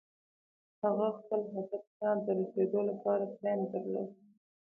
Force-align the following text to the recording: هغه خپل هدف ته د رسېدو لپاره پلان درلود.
هغه 0.83 1.07
خپل 1.19 1.41
هدف 1.53 1.83
ته 1.97 2.09
د 2.25 2.27
رسېدو 2.39 2.79
لپاره 2.89 3.23
پلان 3.35 3.59
درلود. 3.71 4.09